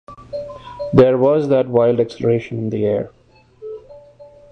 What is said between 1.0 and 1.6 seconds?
was